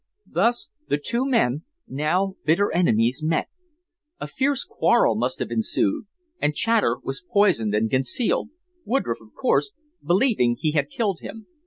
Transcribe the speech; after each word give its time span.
Thus 0.25 0.69
the 0.89 0.97
two 0.97 1.27
men, 1.27 1.61
now 1.87 2.33
bitter 2.43 2.71
enemies, 2.73 3.21
met. 3.23 3.49
A 4.19 4.25
fierce 4.27 4.63
quarrel 4.63 5.13
must 5.15 5.37
have 5.37 5.51
ensued, 5.51 6.07
and 6.41 6.57
Chater 6.57 6.97
was 7.03 7.23
poisoned 7.31 7.75
and 7.75 7.87
concealed, 7.87 8.49
Woodroffe, 8.83 9.21
of 9.21 9.35
course, 9.35 9.73
believing 10.03 10.55
he 10.59 10.71
had 10.71 10.89
killed 10.89 11.19
him. 11.19 11.45